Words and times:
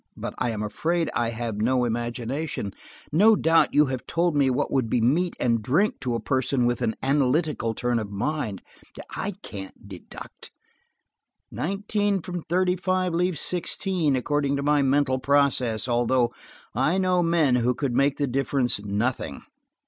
"But 0.17 0.33
I 0.39 0.49
am 0.49 0.63
afraid 0.63 1.11
I 1.13 1.29
have 1.29 1.57
no 1.57 1.85
imagination. 1.85 2.73
No 3.11 3.35
doubt 3.35 3.67
what 3.67 3.73
you 3.75 3.85
have 3.85 4.07
told 4.07 4.35
me 4.35 4.49
would 4.49 4.89
be 4.89 4.99
meat 4.99 5.35
and 5.39 5.61
drink 5.61 5.99
to 5.99 6.15
a 6.15 6.19
person 6.19 6.65
with 6.65 6.81
an 6.81 6.95
analytical 7.03 7.75
turn 7.75 7.99
of 7.99 8.09
mind. 8.09 8.63
I 9.11 9.29
can't 9.43 9.87
deduct. 9.87 10.49
Nineteen 11.51 12.19
from 12.23 12.41
thirty 12.41 12.75
five 12.75 13.13
leaves 13.13 13.41
sixteen, 13.41 14.15
according 14.15 14.55
to 14.55 14.63
my 14.63 14.81
mental 14.81 15.19
process, 15.19 15.87
although 15.87 16.33
I 16.73 16.97
know 16.97 17.21
men 17.21 17.57
who 17.57 17.75
could 17.75 17.93
make 17.93 18.17
the 18.17 18.25
difference 18.25 18.83
nothing." 18.83 19.43